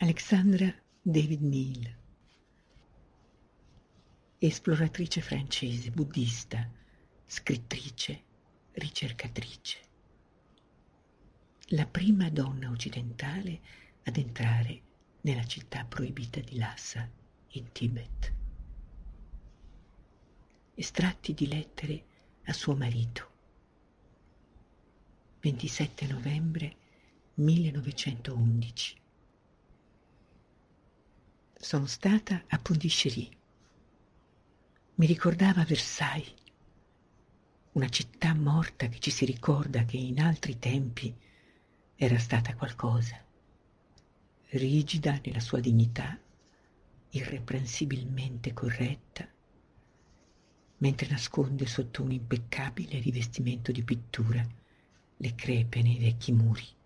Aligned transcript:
Alexandra 0.00 0.72
David 1.02 1.40
Neal, 1.40 1.96
esploratrice 4.38 5.20
francese, 5.20 5.90
buddista, 5.90 6.70
scrittrice, 7.26 8.22
ricercatrice. 8.74 9.78
La 11.70 11.84
prima 11.84 12.30
donna 12.30 12.70
occidentale 12.70 13.60
ad 14.04 14.16
entrare 14.16 14.82
nella 15.22 15.44
città 15.44 15.84
proibita 15.84 16.38
di 16.38 16.56
Lhasa, 16.56 17.10
in 17.54 17.72
Tibet. 17.72 18.32
Estratti 20.74 21.34
di 21.34 21.48
lettere 21.48 22.04
a 22.44 22.52
suo 22.52 22.76
marito. 22.76 23.30
27 25.40 26.06
novembre 26.06 26.76
1911. 27.34 29.06
Sono 31.60 31.86
stata 31.86 32.44
a 32.46 32.58
Pondichéry. 32.58 33.28
Mi 34.94 35.06
ricordava 35.06 35.64
Versailles, 35.64 36.32
una 37.72 37.88
città 37.88 38.32
morta 38.32 38.86
che 38.86 39.00
ci 39.00 39.10
si 39.10 39.24
ricorda 39.24 39.84
che 39.84 39.96
in 39.96 40.20
altri 40.20 40.60
tempi 40.60 41.12
era 41.96 42.16
stata 42.20 42.54
qualcosa, 42.54 43.20
rigida 44.50 45.20
nella 45.24 45.40
sua 45.40 45.58
dignità, 45.58 46.16
irreprensibilmente 47.10 48.52
corretta, 48.52 49.28
mentre 50.76 51.08
nasconde 51.08 51.66
sotto 51.66 52.04
un 52.04 52.12
impeccabile 52.12 53.00
rivestimento 53.00 53.72
di 53.72 53.82
pittura 53.82 54.46
le 55.16 55.34
crepe 55.34 55.82
nei 55.82 55.98
vecchi 55.98 56.30
muri. 56.30 56.76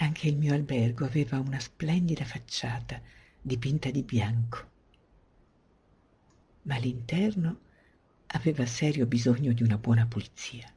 Anche 0.00 0.28
il 0.28 0.36
mio 0.36 0.54
albergo 0.54 1.04
aveva 1.04 1.40
una 1.40 1.58
splendida 1.58 2.24
facciata 2.24 3.00
dipinta 3.40 3.90
di 3.90 4.02
bianco, 4.02 4.70
ma 6.62 6.76
l'interno 6.78 7.58
aveva 8.26 8.64
serio 8.64 9.06
bisogno 9.06 9.52
di 9.52 9.62
una 9.64 9.76
buona 9.76 10.06
pulizia. 10.06 10.72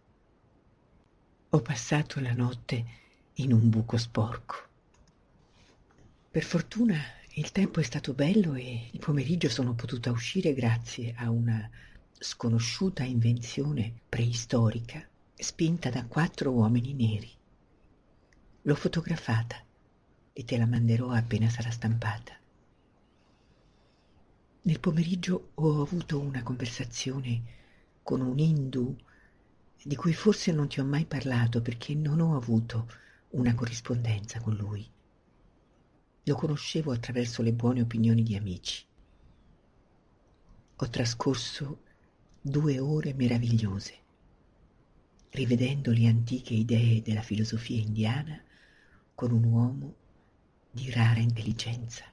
Ho 1.50 1.62
passato 1.62 2.20
la 2.20 2.34
notte 2.34 2.86
in 3.34 3.54
un 3.54 3.70
buco 3.70 3.98
sporco. 3.98 4.56
Per 6.32 6.44
fortuna 6.44 7.00
il 7.34 7.52
tempo 7.52 7.80
è 7.80 7.84
stato 7.84 8.14
bello 8.14 8.56
e 8.56 8.90
il 8.92 9.00
pomeriggio 9.00 9.50
sono 9.50 9.74
potuta 9.74 10.10
uscire 10.10 10.54
grazie 10.54 11.14
a 11.16 11.30
una 11.30 11.70
sconosciuta 12.18 13.04
invenzione 13.04 13.94
preistorica 14.10 15.08
spinta 15.36 15.90
da 15.90 16.06
quattro 16.06 16.52
uomini 16.52 16.94
neri. 16.94 17.32
L'ho 18.66 18.76
fotografata 18.76 19.56
e 20.34 20.44
te 20.44 20.56
la 20.56 20.68
manderò 20.68 21.10
appena 21.10 21.50
sarà 21.50 21.72
stampata. 21.72 22.38
Nel 24.62 24.80
pomeriggio 24.80 25.54
ho 25.56 25.82
avuto 25.82 26.20
una 26.20 26.44
conversazione 26.44 27.42
con 28.04 28.22
un 28.22 28.38
indù 28.38 28.96
di 29.84 29.96
cui 29.96 30.14
forse 30.14 30.52
non 30.52 30.68
ti 30.68 30.80
ho 30.80 30.86
mai 30.86 31.06
parlato 31.06 31.64
perché 31.64 31.96
non 31.96 32.20
ho 32.20 32.36
avuto 32.36 32.88
una 33.30 33.56
corrispondenza 33.56 34.40
con 34.42 34.54
lui. 34.54 34.88
Lo 36.26 36.36
conoscevo 36.36 36.92
attraverso 36.92 37.42
le 37.42 37.54
buone 37.54 37.82
opinioni 37.82 38.22
di 38.22 38.36
amici. 38.36 38.86
Ho 40.76 40.88
trascorso 40.88 41.80
due 42.40 42.78
ore 42.78 43.16
meravigliose, 43.16 43.98
rivedendo 45.32 45.92
le 45.92 46.06
antiche 46.06 46.54
idee 46.54 47.02
della 47.02 47.24
filosofia 47.24 47.82
indiana 47.82 48.40
con 49.22 49.34
un 49.34 49.44
uomo 49.44 49.96
di 50.72 50.90
rara 50.90 51.20
intelligenza. 51.20 52.04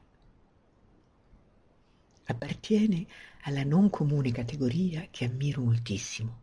Appartiene 2.25 3.07
alla 3.45 3.65
non 3.65 3.89
comune 3.89 4.31
categoria 4.31 5.07
che 5.11 5.25
ammiro 5.25 5.63
moltissimo, 5.63 6.41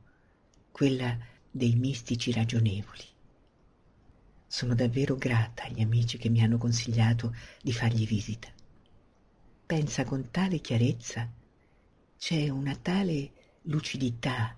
quella 0.71 1.15
dei 1.51 1.75
mistici 1.75 2.31
ragionevoli. 2.31 3.03
Sono 4.47 4.73
davvero 4.73 5.15
grata 5.17 5.65
agli 5.65 5.81
amici 5.81 6.17
che 6.17 6.29
mi 6.29 6.41
hanno 6.41 6.57
consigliato 6.57 7.35
di 7.61 7.71
fargli 7.71 8.07
visita. 8.07 8.51
Pensa 9.67 10.03
con 10.03 10.31
tale 10.31 10.61
chiarezza, 10.61 11.31
c'è 12.17 12.49
una 12.49 12.75
tale 12.75 13.59
lucidità 13.65 14.57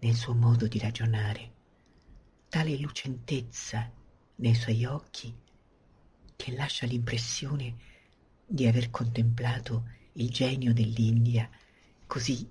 nel 0.00 0.14
suo 0.16 0.34
modo 0.34 0.66
di 0.66 0.80
ragionare, 0.80 1.52
tale 2.48 2.76
lucentezza 2.76 3.92
nei 4.38 4.54
suoi 4.54 4.84
occhi 4.84 5.34
che 6.36 6.52
lascia 6.52 6.86
l'impressione 6.86 7.76
di 8.46 8.66
aver 8.66 8.90
contemplato 8.90 9.88
il 10.12 10.30
genio 10.30 10.72
dell'India 10.72 11.48
così 12.06 12.48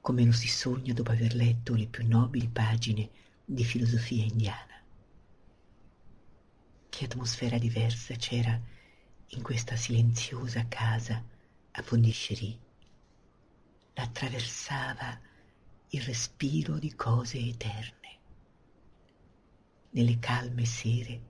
come 0.00 0.24
lo 0.24 0.32
si 0.32 0.48
sogna 0.48 0.92
dopo 0.92 1.10
aver 1.10 1.34
letto 1.34 1.74
le 1.74 1.86
più 1.86 2.06
nobili 2.06 2.48
pagine 2.48 3.08
di 3.44 3.64
filosofia 3.64 4.24
indiana. 4.24 4.82
Che 6.88 7.04
atmosfera 7.04 7.58
diversa 7.58 8.14
c'era 8.16 8.60
in 9.32 9.42
questa 9.42 9.76
silenziosa 9.76 10.66
casa 10.68 11.22
a 11.70 11.82
Pondichéry. 11.82 12.58
L'attraversava 13.94 15.20
il 15.90 16.02
respiro 16.02 16.78
di 16.78 16.94
cose 16.94 17.38
eterne. 17.38 18.17
Nelle 19.90 20.18
calme 20.18 20.64
sere, 20.64 21.20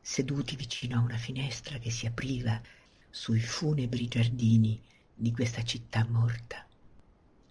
seduti 0.00 0.56
vicino 0.56 0.96
a 0.96 1.02
una 1.02 1.16
finestra 1.16 1.78
che 1.78 1.90
si 1.90 2.06
apriva 2.06 2.60
sui 3.08 3.40
funebri 3.40 4.08
giardini 4.08 4.80
di 5.14 5.32
questa 5.32 5.62
città 5.62 6.04
morta, 6.08 6.66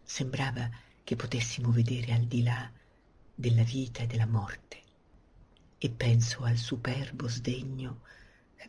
sembrava 0.04 0.70
che 1.04 1.16
potessimo 1.16 1.72
vedere 1.72 2.14
al 2.14 2.26
di 2.26 2.44
là 2.44 2.72
della 3.34 3.64
vita 3.64 4.04
e 4.04 4.08
della 4.08 4.26
morte 4.26 4.82
e 5.78 5.90
penso 5.90 6.44
al 6.44 6.58
superbo 6.58 7.28
sdegno 7.28 8.02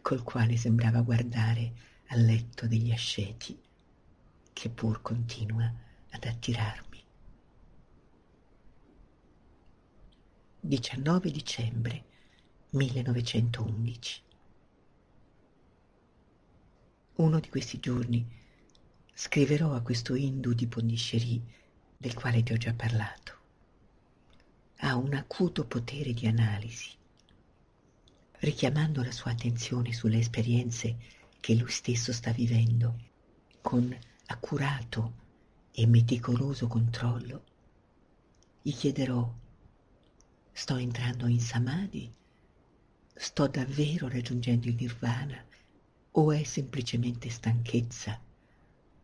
col 0.00 0.22
quale 0.22 0.56
sembrava 0.56 1.03
guardare 1.03 1.72
al 2.09 2.25
letto 2.25 2.67
degli 2.67 2.93
asceti 2.93 3.59
che 4.53 4.69
pur 4.69 5.03
continua 5.03 5.72
ad 6.11 6.25
attirarmi. 6.25 6.89
19 10.70 11.32
dicembre 11.32 12.04
1911 12.70 14.22
Uno 17.16 17.41
di 17.41 17.48
questi 17.48 17.81
giorni 17.81 18.25
scriverò 19.12 19.75
a 19.75 19.81
questo 19.81 20.14
Hindu 20.14 20.53
di 20.53 20.69
Pondichéry 20.69 21.42
del 21.97 22.14
quale 22.14 22.44
ti 22.44 22.53
ho 22.53 22.56
già 22.56 22.72
parlato. 22.72 23.34
Ha 24.76 24.94
un 24.94 25.12
acuto 25.14 25.66
potere 25.66 26.12
di 26.12 26.28
analisi, 26.28 26.91
richiamando 28.38 29.02
la 29.02 29.11
sua 29.11 29.32
attenzione 29.32 29.93
sulle 29.93 30.19
esperienze 30.19 30.99
che 31.40 31.56
lui 31.56 31.72
stesso 31.72 32.12
sta 32.12 32.31
vivendo, 32.31 32.96
con 33.61 33.93
accurato 34.26 35.14
e 35.72 35.84
meticoloso 35.88 36.69
controllo, 36.69 37.43
gli 38.62 38.72
chiederò 38.72 39.49
Sto 40.52 40.76
entrando 40.76 41.26
in 41.26 41.41
samadhi? 41.41 42.12
Sto 43.14 43.47
davvero 43.47 44.08
raggiungendo 44.08 44.69
il 44.69 44.75
nirvana? 44.75 45.44
O 46.12 46.32
è 46.32 46.43
semplicemente 46.43 47.31
stanchezza? 47.31 48.20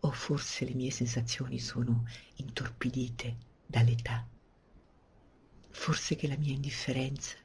O 0.00 0.10
forse 0.10 0.64
le 0.64 0.75
mie 0.75 0.90
sensazioni 0.90 1.58
sono 1.58 2.04
intorpidite 2.37 3.37
dall'età? 3.66 4.26
Forse 5.70 6.16
che 6.16 6.26
la 6.26 6.37
mia 6.37 6.52
indifferenza, 6.52 7.37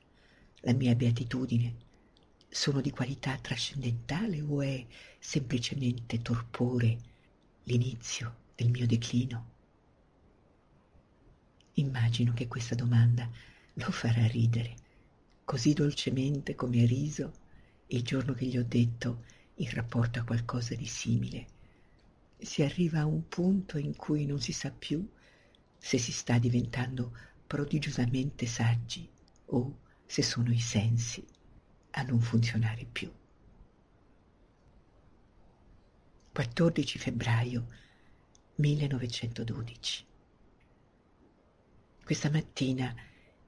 la 0.62 0.74
mia 0.74 0.96
beatitudine, 0.96 1.76
sono 2.50 2.82
di 2.82 2.92
qualità 2.92 3.38
trascendentale 3.38 4.42
o 4.42 4.62
è 4.62 4.86
semplicemente 5.20 6.22
torpore, 6.22 6.98
l'inizio 7.64 8.36
del 8.56 8.70
mio 8.70 8.86
declino? 8.88 9.50
Immagino 11.74 12.34
che 12.34 12.48
questa 12.48 12.76
domanda 12.76 13.30
lo 13.74 13.92
farà 13.92 14.26
ridere, 14.28 14.76
così 15.46 15.74
dolcemente 15.74 16.56
come 16.56 16.84
ha 16.84 16.86
riso 16.86 17.34
il 17.88 18.04
giorno 18.04 18.34
che 18.34 18.46
gli 18.46 18.58
ho 18.58 18.64
detto 18.64 19.24
in 19.56 19.70
rapporto 19.72 20.20
a 20.20 20.24
qualcosa 20.24 20.76
di 20.76 20.86
simile. 20.86 21.48
Si 22.38 22.64
arriva 22.64 23.02
a 23.02 23.06
un 23.06 23.28
punto 23.28 23.78
in 23.78 23.96
cui 23.96 24.26
non 24.26 24.40
si 24.40 24.52
sa 24.52 24.72
più 24.72 25.08
se 25.78 25.98
si 25.98 26.12
sta 26.12 26.38
diventando 26.38 27.16
prodigiosamente 27.46 28.46
saggi 28.46 29.08
o 29.48 29.80
se 30.06 30.22
sono 30.22 30.52
i 30.52 30.60
sensi 30.60 31.26
a 31.92 32.02
non 32.04 32.20
funzionare 32.20 32.86
più. 32.86 33.12
14 36.34 36.98
febbraio 36.98 37.68
1912 38.56 40.06
Questa 42.06 42.30
mattina 42.30 42.96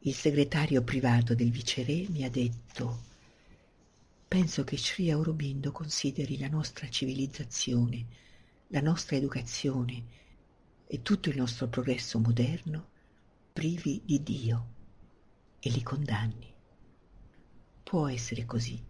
il 0.06 0.14
segretario 0.14 0.82
privato 0.84 1.34
del 1.34 1.50
viceré 1.50 2.06
mi 2.10 2.26
ha 2.26 2.30
detto 2.30 3.12
penso 4.28 4.66
che 4.66 4.78
Sri 4.78 5.10
Aurobindo 5.10 5.72
consideri 5.72 6.38
la 6.38 6.50
nostra 6.50 6.90
civilizzazione, 6.90 8.06
la 8.68 8.82
nostra 8.82 9.16
educazione 9.16 10.04
e 10.88 11.02
tutto 11.02 11.30
il 11.30 11.38
nostro 11.38 11.68
progresso 11.68 12.20
moderno 12.20 12.90
privi 13.54 14.02
di 14.04 14.22
Dio 14.22 14.68
e 15.60 15.70
li 15.70 15.82
condanni. 15.82 16.52
Può 17.84 18.10
essere 18.10 18.46
così. 18.46 18.84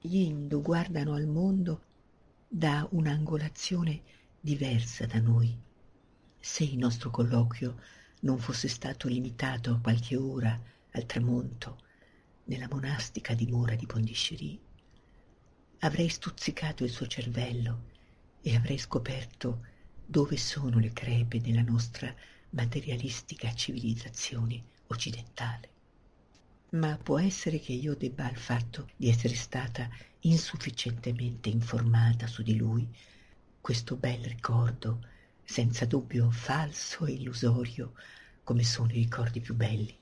Gli 0.00 0.16
Hindu 0.16 0.62
guardano 0.62 1.12
al 1.12 1.26
mondo 1.26 1.82
da 2.48 2.86
un'angolazione 2.92 4.00
diversa 4.40 5.04
da 5.04 5.20
noi. 5.20 5.54
Se 6.40 6.64
il 6.64 6.78
nostro 6.78 7.10
colloquio 7.10 7.76
non 8.22 8.38
fosse 8.38 8.68
stato 8.68 9.08
limitato 9.08 9.72
a 9.72 9.80
qualche 9.80 10.16
ora 10.16 10.60
al 10.92 11.06
tramonto 11.06 11.78
nella 12.44 12.68
monastica 12.68 13.34
dimora 13.34 13.74
di 13.74 13.86
Pondiscerie, 13.86 14.58
avrei 15.80 16.08
stuzzicato 16.08 16.84
il 16.84 16.90
suo 16.90 17.06
cervello 17.06 17.90
e 18.40 18.56
avrei 18.56 18.78
scoperto 18.78 19.66
dove 20.04 20.36
sono 20.36 20.78
le 20.78 20.92
crepe 20.92 21.40
della 21.40 21.62
nostra 21.62 22.14
materialistica 22.50 23.52
civilizzazione 23.54 24.62
occidentale. 24.88 25.70
Ma 26.70 26.98
può 27.02 27.18
essere 27.18 27.58
che 27.60 27.72
io 27.72 27.94
debba 27.94 28.26
al 28.26 28.36
fatto 28.36 28.88
di 28.96 29.08
essere 29.08 29.34
stata 29.34 29.88
insufficientemente 30.20 31.48
informata 31.48 32.26
su 32.26 32.42
di 32.42 32.56
lui 32.56 32.88
questo 33.60 33.96
bel 33.96 34.24
ricordo, 34.24 35.06
senza 35.44 35.84
dubbio 35.84 36.30
falso 36.30 37.06
e 37.06 37.12
illusorio, 37.12 37.94
come 38.44 38.64
sono 38.64 38.90
i 38.90 38.94
ricordi 38.94 39.40
più 39.40 39.54
belli. 39.54 39.96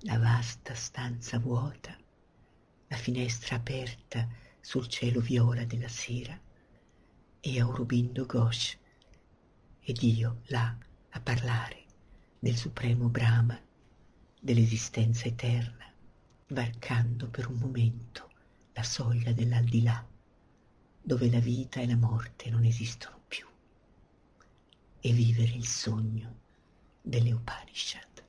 La 0.00 0.18
vasta 0.18 0.74
stanza 0.74 1.38
vuota, 1.38 1.96
la 2.88 2.96
finestra 2.96 3.56
aperta 3.56 4.28
sul 4.60 4.86
cielo 4.86 5.20
viola 5.20 5.64
della 5.64 5.88
sera 5.88 6.38
e 7.40 7.60
Aurobindo 7.60 8.26
Ghosh 8.26 8.78
ed 9.80 10.02
io 10.02 10.42
là 10.46 10.76
a 11.10 11.20
parlare 11.20 11.84
del 12.38 12.56
supremo 12.56 13.08
Brahma, 13.08 13.58
dell'esistenza 14.40 15.26
eterna, 15.26 15.92
varcando 16.48 17.28
per 17.28 17.48
un 17.48 17.56
momento 17.56 18.30
la 18.72 18.82
soglia 18.82 19.32
dell'aldilà, 19.32 20.06
dove 21.00 21.30
la 21.30 21.40
vita 21.40 21.80
e 21.80 21.86
la 21.86 21.96
morte 21.96 22.50
non 22.50 22.64
esistono 22.64 23.21
e 25.04 25.12
vivere 25.12 25.52
il 25.52 25.66
sogno 25.66 26.38
delle 27.02 27.32
Upanishad. 27.32 28.21